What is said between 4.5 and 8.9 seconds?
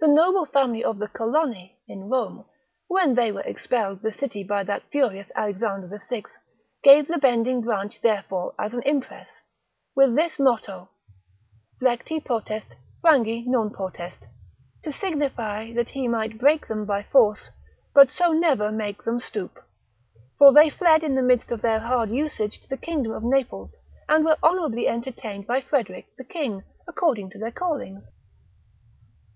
that furious Alexander the Sixth, gave the bending branch therefore as an